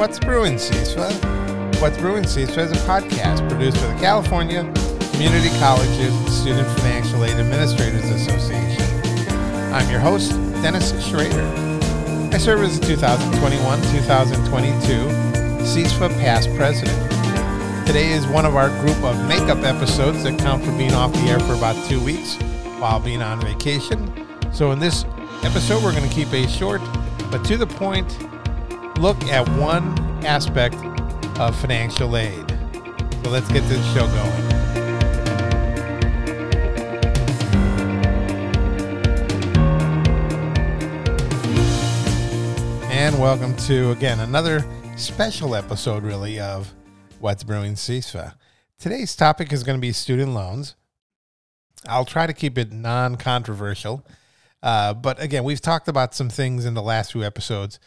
[0.00, 1.12] What's Brewing CISFA.
[1.78, 4.62] What's Brewing CISFA is a podcast produced by the California
[5.12, 8.82] Community Colleges Student Financial Aid Administrators Association.
[9.74, 10.30] I'm your host,
[10.62, 11.44] Dennis Schrader.
[12.32, 16.96] I serve as the 2021-2022 CISFA past president.
[17.86, 21.28] Today is one of our group of makeup episodes that count for being off the
[21.28, 22.36] air for about two weeks
[22.78, 24.10] while being on vacation.
[24.50, 25.04] So in this
[25.42, 26.80] episode, we're going to keep a short
[27.30, 28.16] but to the point
[29.00, 30.74] look at one aspect
[31.38, 32.50] of financial aid.
[33.24, 34.52] So let's get this show going.
[42.90, 46.74] And welcome to again another special episode, really, of
[47.20, 48.34] What's Brewing CISFA.
[48.78, 50.76] Today's topic is going to be student loans.
[51.88, 54.06] I'll try to keep it non controversial.
[54.62, 57.80] Uh, but again, we've talked about some things in the last few episodes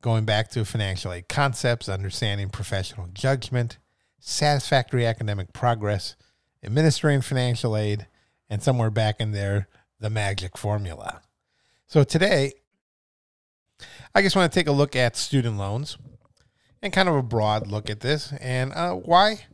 [0.00, 3.78] going back to financial aid concepts, understanding professional judgment,
[4.20, 6.16] satisfactory academic progress,
[6.62, 8.06] administering financial aid,
[8.48, 9.68] and somewhere back in there,
[10.00, 11.22] the magic formula.
[11.86, 12.52] So today,
[14.14, 15.98] I just want to take a look at student loans
[16.82, 18.32] and kind of a broad look at this.
[18.40, 19.46] And uh, why?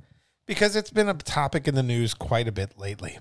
[0.47, 3.19] Because it's been a topic in the news quite a bit lately.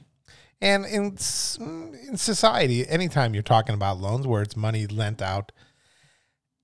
[0.61, 1.17] And in
[1.59, 5.52] in society, anytime you're talking about loans where it's money lent out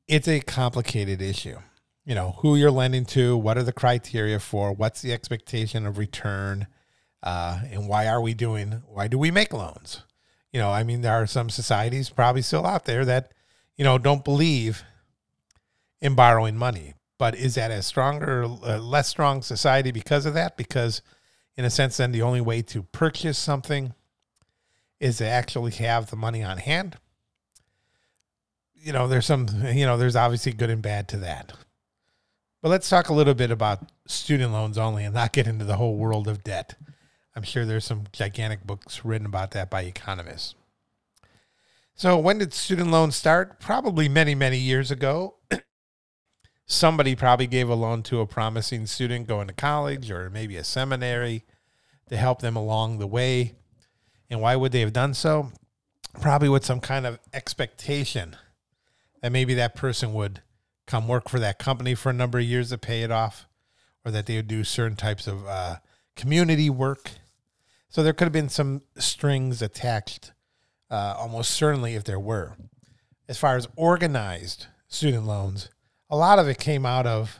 [0.09, 1.57] it's a complicated issue.
[2.03, 5.99] You know, who you're lending to, what are the criteria for, what's the expectation of
[5.99, 6.65] return,
[7.21, 10.01] uh, and why are we doing, why do we make loans?
[10.51, 13.31] You know, I mean, there are some societies probably still out there that,
[13.77, 14.83] you know, don't believe
[16.01, 16.95] in borrowing money.
[17.19, 20.57] But is that a stronger, uh, less strong society because of that?
[20.57, 21.03] Because,
[21.55, 23.93] in a sense, then the only way to purchase something
[24.99, 26.97] is to actually have the money on hand
[28.81, 31.53] you know, there's some, you know, there's obviously good and bad to that.
[32.61, 35.77] But let's talk a little bit about student loans only and not get into the
[35.77, 36.75] whole world of debt.
[37.35, 40.55] I'm sure there's some gigantic books written about that by economists.
[41.95, 43.59] So, when did student loans start?
[43.59, 45.35] Probably many, many years ago.
[46.65, 50.63] Somebody probably gave a loan to a promising student going to college or maybe a
[50.63, 51.45] seminary
[52.09, 53.55] to help them along the way.
[54.29, 55.51] And why would they have done so?
[56.21, 58.35] Probably with some kind of expectation
[59.21, 60.41] that maybe that person would
[60.87, 63.47] come work for that company for a number of years to pay it off,
[64.03, 65.75] or that they would do certain types of uh,
[66.15, 67.11] community work.
[67.89, 70.31] So there could have been some strings attached,
[70.89, 72.55] uh, almost certainly if there were.
[73.27, 75.69] As far as organized student loans,
[76.09, 77.39] a lot of it came out of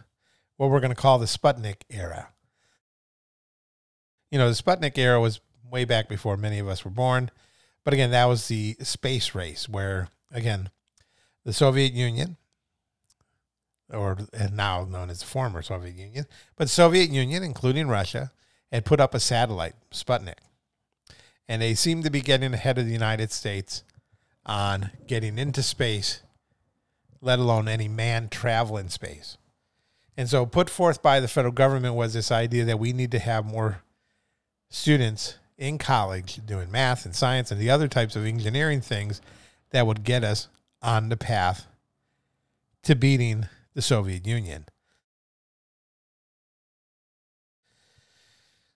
[0.57, 2.29] what we're going to call the Sputnik era.
[4.29, 5.39] You know, the Sputnik era was
[5.71, 7.31] way back before many of us were born.
[7.83, 10.69] But again, that was the space race where, again,
[11.45, 12.37] the Soviet Union,
[13.91, 14.17] or
[14.51, 18.31] now known as the former Soviet Union, but the Soviet Union, including Russia,
[18.71, 20.39] had put up a satellite, Sputnik.
[21.47, 23.83] And they seemed to be getting ahead of the United States
[24.45, 26.21] on getting into space,
[27.21, 29.37] let alone any man travel in space.
[30.15, 33.19] And so, put forth by the federal government was this idea that we need to
[33.19, 33.83] have more
[34.69, 39.21] students in college doing math and science and the other types of engineering things
[39.71, 40.47] that would get us
[40.81, 41.67] on the path
[42.83, 44.65] to beating the Soviet Union.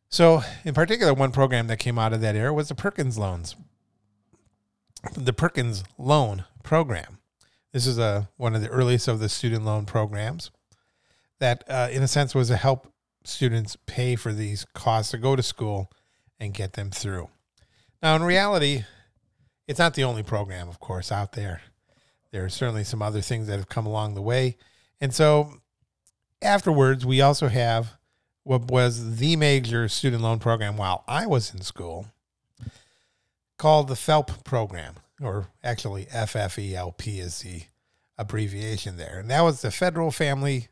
[0.09, 3.55] So, in particular, one program that came out of that era was the Perkins loans.
[5.17, 7.17] The Perkins loan program.
[7.71, 10.51] This is a one of the earliest of the student loan programs
[11.39, 12.93] that, uh, in a sense, was to help
[13.23, 15.91] students pay for these costs to go to school
[16.39, 17.29] and get them through.
[18.03, 18.83] Now, in reality,
[19.67, 21.61] it's not the only program, of course, out there.
[22.33, 24.57] There are certainly some other things that have come along the way.
[24.99, 25.61] And so
[26.41, 27.93] afterwards, we also have
[28.41, 32.07] what was the major student loan program while I was in school
[33.59, 37.61] called the FELP program, or actually FFELP is the
[38.17, 39.19] abbreviation there.
[39.19, 40.69] And that was the Federal Family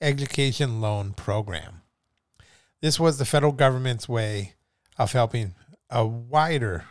[0.00, 1.82] Education Loan Program.
[2.80, 4.54] This was the federal government's way
[4.96, 5.54] of helping
[5.90, 6.86] a wider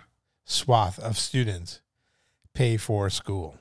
[0.46, 1.82] swath of students
[2.54, 3.58] pay for school.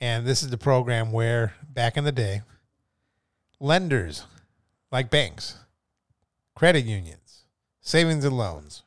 [0.00, 2.42] And this is the program where back in the day,
[3.60, 4.26] lenders
[4.90, 5.58] like banks,
[6.54, 7.44] credit unions,
[7.80, 8.82] savings and loans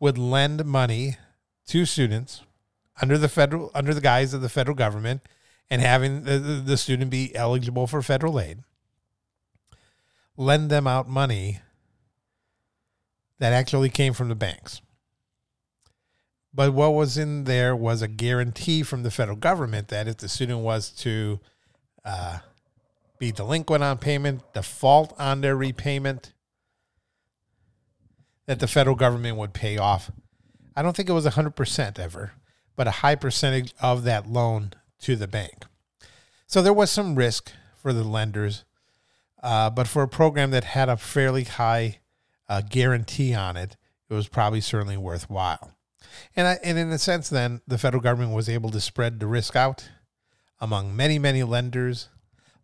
[0.00, 1.16] would lend money
[1.66, 2.42] to students
[3.00, 5.22] under the federal under the guise of the federal government
[5.70, 8.58] and having the, the student be eligible for federal aid
[10.36, 11.60] lend them out money
[13.38, 14.80] that actually came from the banks
[16.52, 20.28] but what was in there was a guarantee from the federal government that if the
[20.28, 21.40] student was to
[22.04, 22.38] uh,
[23.18, 26.32] be delinquent on payment, default on their repayment,
[28.46, 30.10] that the federal government would pay off.
[30.74, 32.32] I don't think it was 100% ever,
[32.76, 35.64] but a high percentage of that loan to the bank.
[36.46, 38.64] So there was some risk for the lenders,
[39.42, 41.98] uh, but for a program that had a fairly high
[42.48, 43.76] uh, guarantee on it,
[44.08, 45.72] it was probably certainly worthwhile.
[46.36, 49.26] And, I, and in a sense, then, the federal government was able to spread the
[49.26, 49.88] risk out
[50.60, 52.08] among many, many lenders.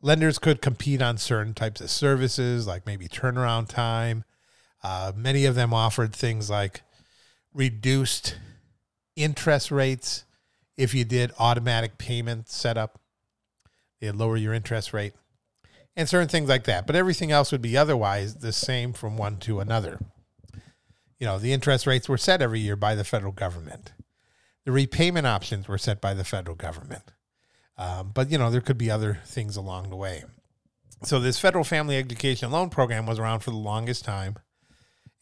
[0.03, 4.25] Lenders could compete on certain types of services, like maybe turnaround time.
[4.83, 6.83] Uh, many of them offered things like
[7.55, 8.37] reduced
[9.17, 10.25] interest rates
[10.77, 13.01] if you did automatic payment setup.
[14.01, 15.15] They'd lower your interest rate
[15.97, 16.87] and certain things like that.
[16.87, 19.99] But everything else would be otherwise the same from one to another.
[21.25, 23.95] You know, the interest rates were set every year by the federal government.
[24.67, 27.15] The repayment options were set by the federal government.
[27.79, 30.25] Um, but, you know, there could be other things along the way.
[31.03, 34.37] So, this federal family education loan program was around for the longest time.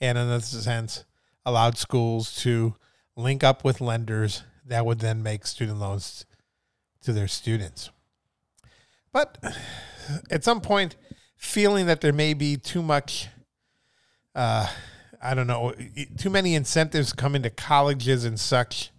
[0.00, 1.04] And in a sense,
[1.46, 2.74] allowed schools to
[3.14, 6.26] link up with lenders that would then make student loans
[7.02, 7.90] to their students.
[9.12, 9.38] But
[10.32, 10.96] at some point,
[11.36, 13.28] feeling that there may be too much,
[14.34, 14.66] uh,
[15.22, 15.72] I don't know,
[16.18, 18.90] too many incentives coming to colleges and such,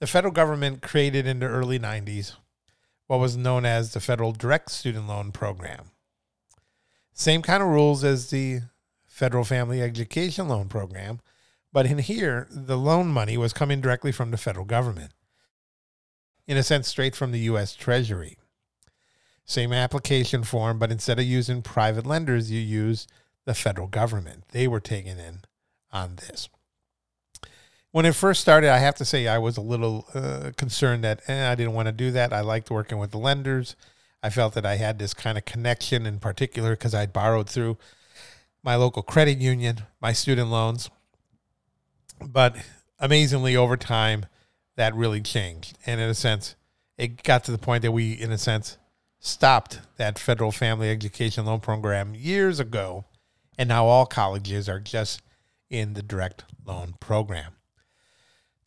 [0.00, 2.34] the federal government created in the early 90s
[3.06, 5.90] what was known as the Federal Direct Student Loan Program.
[7.12, 8.60] Same kind of rules as the
[9.06, 11.20] Federal Family Education Loan Program,
[11.72, 15.12] but in here, the loan money was coming directly from the federal government.
[16.46, 17.74] In a sense, straight from the U.S.
[17.74, 18.36] Treasury.
[19.44, 23.06] Same application form, but instead of using private lenders, you use
[23.46, 24.44] the federal government.
[24.50, 25.40] They were taking in
[25.90, 26.50] on this.
[27.92, 31.22] When it first started, I have to say I was a little uh, concerned that
[31.28, 32.32] eh, I didn't want to do that.
[32.32, 33.74] I liked working with the lenders.
[34.22, 37.78] I felt that I had this kind of connection in particular because I'd borrowed through
[38.62, 40.90] my local credit union, my student loans.
[42.20, 42.56] But
[42.98, 44.26] amazingly, over time,
[44.76, 45.78] that really changed.
[45.86, 46.56] And in a sense,
[46.98, 48.78] it got to the point that we, in a sense,
[49.20, 53.04] stopped that federal family education loan program years ago,
[53.58, 55.22] and now all colleges are just
[55.70, 57.52] in the direct loan program.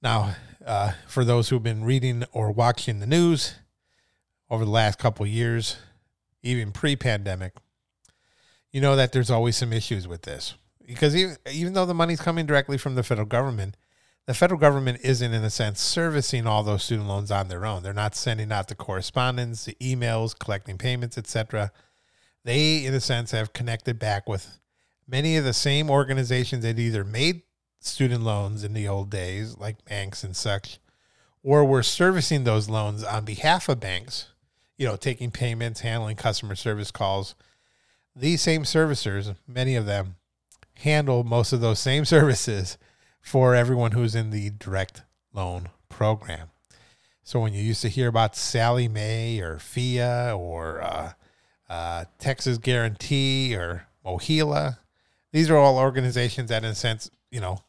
[0.02, 3.56] Now, uh, for those who've been reading or watching the news
[4.50, 5.78] over the last couple years,
[6.42, 7.54] even pre-pandemic,
[8.72, 10.56] you know that there's always some issues with this
[10.86, 13.78] because even, even though the money's coming directly from the federal government,
[14.26, 17.84] the federal government isn't, in a sense, servicing all those student loans on their own.
[17.84, 21.72] They're not sending out the correspondence, the emails, collecting payments, etc.
[22.44, 24.60] They, in a sense, have connected back with
[25.10, 27.42] many of the same organizations that either made
[27.80, 30.80] student loans in the old days, like banks and such,
[31.44, 34.28] or were servicing those loans on behalf of banks,
[34.78, 37.36] you know, taking payments, handling customer service calls.
[38.16, 40.16] These same servicers, many of them,
[40.76, 42.78] handle most of those same services
[43.22, 45.04] for everyone who's in the direct
[45.34, 46.50] loan program.
[47.24, 51.12] So when you used to hear about Sallie Mae or PHEAA or uh,
[51.70, 54.80] uh, Texas Guarantee or MOHELA,
[55.32, 57.60] these are all organizations that, in a sense, you know,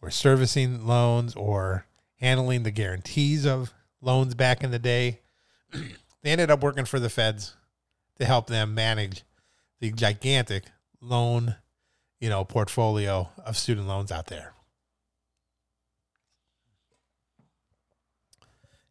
[0.00, 1.86] were servicing loans or
[2.20, 5.20] handling the guarantees of loans back in the day.
[5.72, 7.54] they ended up working for the feds
[8.18, 9.22] to help them manage
[9.80, 10.64] the gigantic
[11.00, 11.56] loan,
[12.20, 14.52] you know, portfolio of student loans out there.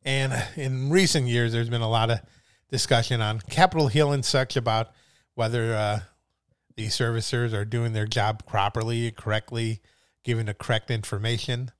[0.04, 2.20] And in recent years, there's been a lot of
[2.70, 4.92] discussion on Capitol Hill and such about
[5.34, 6.00] whether uh,
[6.76, 9.82] the servicers are doing their job properly, correctly,
[10.24, 11.72] giving the correct information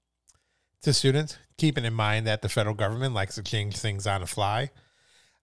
[0.82, 4.28] to students, keeping in mind that the federal government likes to change things on the
[4.28, 4.70] fly.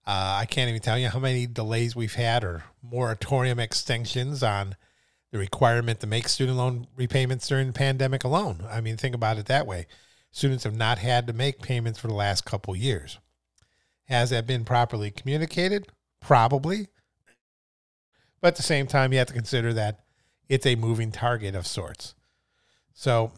[0.05, 4.75] Uh, I can't even tell you how many delays we've had or moratorium extensions on
[5.31, 8.65] the requirement to make student loan repayments during the pandemic alone.
[8.69, 9.87] I mean, think about it that way
[10.31, 13.19] students have not had to make payments for the last couple years.
[14.05, 15.87] Has that been properly communicated?
[16.19, 16.87] Probably.
[18.43, 20.01] But at the same time, you have to consider that
[20.49, 22.13] it's a moving target of sorts.
[22.93, 23.31] So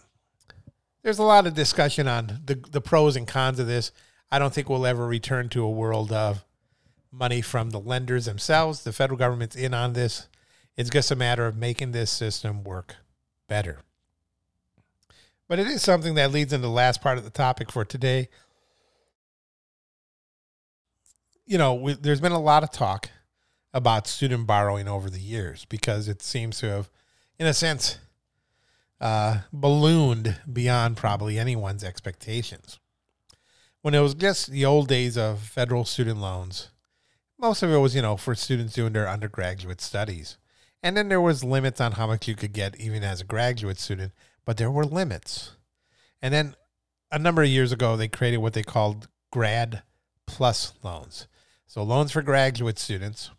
[1.04, 3.92] there's a lot of discussion on the, the pros and cons of this.
[4.32, 6.44] I don't think we'll ever return to a world of
[7.12, 8.84] money from the lenders themselves.
[8.84, 10.28] The federal government's in on this.
[10.76, 12.96] It's just a matter of making this system work
[13.48, 13.82] better.
[15.48, 18.28] But it is something that leads into the last part of the topic for today.
[21.46, 23.12] You know, we, there's been a lot of talk
[23.76, 26.90] about student borrowing over the years because it seems to have,
[27.38, 28.00] in a sense,
[29.02, 32.80] uh, ballooned beyond probably anyone's expectations.
[33.82, 36.70] When it was just the old days of federal student loans,
[37.38, 40.38] most of it was, you know, for students doing their undergraduate studies.
[40.82, 43.78] And then there was limits on how much you could get even as a graduate
[43.78, 44.14] student,
[44.46, 45.52] but there were limits.
[46.22, 46.56] And then
[47.12, 49.84] a number of years ago, they created what they called grad
[50.26, 51.28] plus loans.
[51.68, 53.32] So loans for graduate students,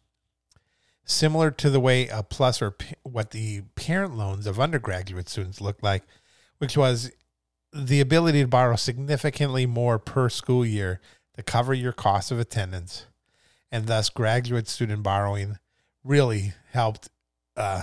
[1.07, 5.61] similar to the way a plus or p- what the parent loans of undergraduate students
[5.61, 6.03] look like,
[6.59, 7.13] which was
[7.73, 11.01] the ability to borrow significantly more per school year
[11.37, 13.07] to cover your cost of attendance.
[13.71, 15.59] And thus, graduate student borrowing
[16.03, 17.09] really helped
[17.57, 17.83] uh,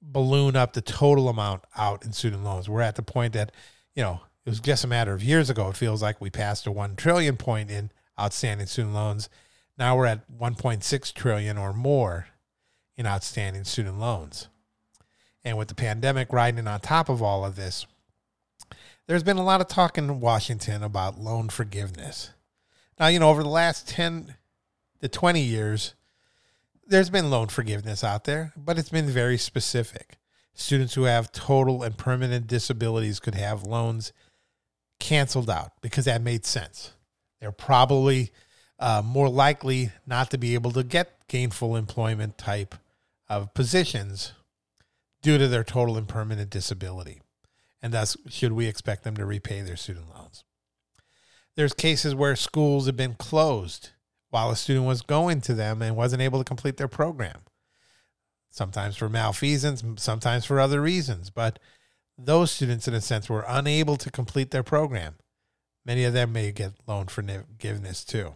[0.00, 2.68] balloon up the total amount out in student loans.
[2.68, 3.52] We're at the point that,
[3.94, 5.68] you know, it was just a matter of years ago.
[5.68, 9.28] It feels like we passed a 1 trillion point in outstanding student loans.
[9.76, 12.26] Now we're at 1.6 trillion or more
[13.00, 14.48] in outstanding student loans.
[15.42, 17.86] And with the pandemic riding on top of all of this,
[19.06, 22.30] there's been a lot of talk in Washington about loan forgiveness.
[22.98, 24.34] Now, you know, over the last 10
[25.00, 25.94] to 20 years,
[26.86, 30.18] there's been loan forgiveness out there, but it's been very specific.
[30.52, 34.12] Students who have total and permanent disabilities could have loans
[34.98, 36.92] canceled out because that made sense.
[37.40, 38.30] They're probably
[38.78, 42.74] uh, more likely not to be able to get gainful employment type
[43.30, 44.32] of positions
[45.22, 47.22] due to their total and permanent disability.
[47.80, 50.44] And thus, should we expect them to repay their student loans?
[51.56, 53.90] There's cases where schools have been closed
[54.30, 57.42] while a student was going to them and wasn't able to complete their program.
[58.50, 61.30] Sometimes for malfeasance, sometimes for other reasons.
[61.30, 61.58] But
[62.18, 65.14] those students, in a sense, were unable to complete their program.
[65.84, 68.34] Many of them may get loan forgiveness too.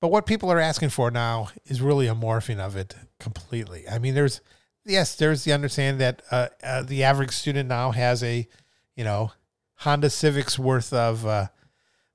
[0.00, 3.86] But what people are asking for now is really a morphing of it completely.
[3.88, 4.40] I mean, there's
[4.84, 8.48] yes, there's the understanding that uh, uh, the average student now has a,
[8.96, 9.32] you know,
[9.76, 11.46] Honda Civic's worth of uh,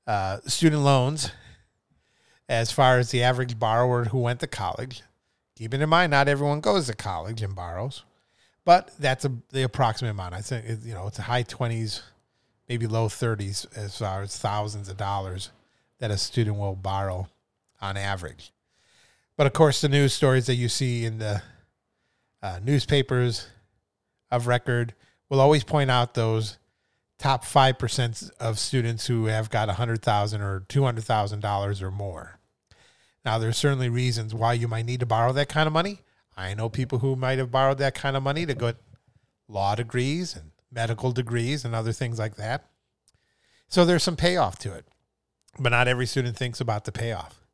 [0.07, 1.31] uh student loans
[2.47, 5.03] as far as the average borrower who went to college.
[5.55, 8.03] Keeping in mind, not everyone goes to college and borrows,
[8.65, 10.33] but that's a, the approximate amount.
[10.33, 12.01] I think it, you know it's a high twenties,
[12.67, 15.51] maybe low thirties as far as thousands of dollars
[15.99, 17.29] that a student will borrow
[17.85, 18.51] on average.
[19.37, 21.41] But of course, the news stories that you see in the
[22.41, 23.47] uh, newspapers
[24.31, 24.93] of record
[25.29, 26.57] will always point out those
[27.17, 32.39] top 5% of students who have got 100,000 or $200,000 or more.
[33.23, 36.01] Now, there's certainly reasons why you might need to borrow that kind of money.
[36.37, 38.75] I know people who might have borrowed that kind of money to get
[39.47, 42.65] law degrees and medical degrees and other things like that.
[43.67, 44.85] So there's some payoff to it.
[45.57, 47.44] But not every student thinks about the payoff.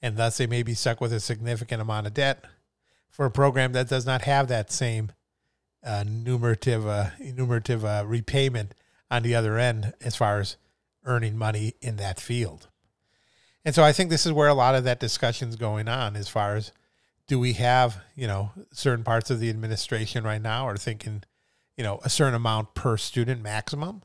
[0.00, 2.44] And thus they may be stuck with a significant amount of debt
[3.10, 5.12] for a program that does not have that same
[5.84, 8.74] uh, numerative uh, uh, repayment
[9.10, 10.56] on the other end as far as
[11.04, 12.68] earning money in that field.
[13.64, 16.16] And so I think this is where a lot of that discussion is going on
[16.16, 16.72] as far as
[17.26, 21.22] do we have, you know, certain parts of the administration right now are thinking,
[21.76, 24.02] you know, a certain amount per student maximum?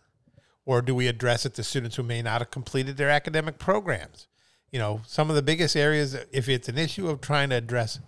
[0.65, 4.27] Or do we address it to students who may not have completed their academic programs?
[4.73, 7.99] You know, some of the biggest areas, if it's an issue of trying to address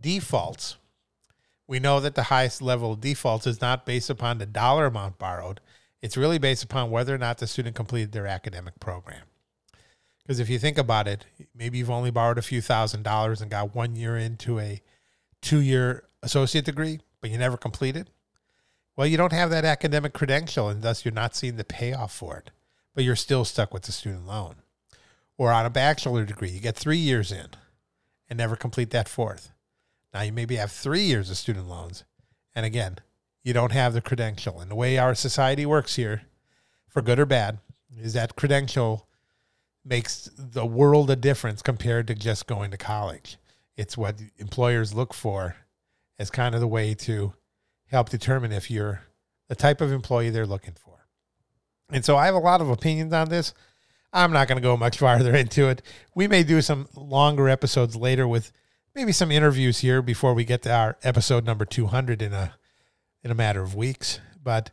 [0.00, 0.76] defaults,
[1.68, 5.18] we know that the highest level of defaults is not based upon the dollar amount
[5.18, 5.60] borrowed.
[6.02, 9.22] It's really based upon whether or not the student completed their academic program.
[10.20, 13.48] Because if you think about it, maybe you've only borrowed a few thousand dollars and
[13.48, 14.82] got one year into a
[15.40, 18.10] two year associate degree, but you never completed.
[18.96, 22.36] Well, you don't have that academic credential, and thus you're not seeing the payoff for
[22.36, 22.50] it,
[22.96, 24.56] but you're still stuck with the student loan.
[25.38, 27.46] Or on a bachelor degree, you get three years in
[28.28, 29.52] and never complete that fourth.
[30.12, 32.04] Now you maybe have three years of student loans.
[32.54, 32.98] And again,
[33.44, 34.60] you don't have the credential.
[34.60, 36.22] And the way our society works here,
[36.88, 37.58] for good or bad,
[37.96, 39.08] is that credential
[39.84, 43.38] makes the world a difference compared to just going to college.
[43.76, 45.56] It's what employers look for
[46.18, 47.32] as kind of the way to
[47.86, 49.02] help determine if you're
[49.48, 51.06] the type of employee they're looking for.
[51.90, 53.54] And so I have a lot of opinions on this.
[54.12, 55.82] I'm not going to go much farther into it.
[56.14, 58.52] We may do some longer episodes later with
[58.94, 62.54] maybe some interviews here before we get to our episode number 200 in a
[63.22, 64.20] in a matter of weeks.
[64.42, 64.70] But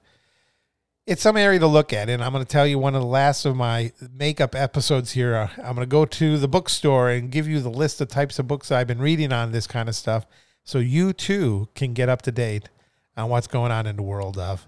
[1.06, 3.08] it's some area to look at, and I'm going to tell you one of the
[3.08, 5.36] last of my makeup episodes here.
[5.36, 8.40] Uh, I'm going to go to the bookstore and give you the list of types
[8.40, 10.26] of books I've been reading on this kind of stuff,
[10.64, 12.70] so you too can get up to date
[13.16, 14.68] on what's going on in the world of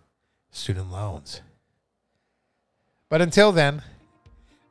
[0.52, 1.42] student loans.
[3.10, 3.82] But until then,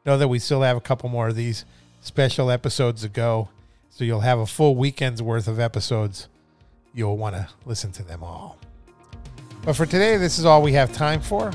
[0.07, 1.65] know that we still have a couple more of these
[2.01, 3.49] special episodes to go.
[3.91, 6.29] So you'll have a full weekend's worth of episodes.
[6.95, 8.59] You'll want to listen to them all.
[9.65, 11.51] But for today, this is all we have time for.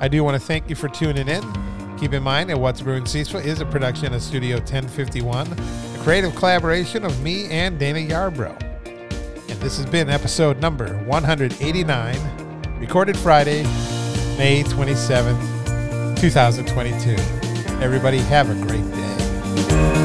[0.00, 1.42] I do want to thank you for tuning in.
[1.98, 6.34] Keep in mind that What's Brewing CISFA is a production of Studio 1051 a creative
[6.34, 8.60] collaboration of me and Dana Yarbrough.
[9.48, 13.62] And this has been episode number 189, recorded Friday,
[14.36, 17.33] May 27th, 2022.
[17.84, 20.03] Everybody have a great day.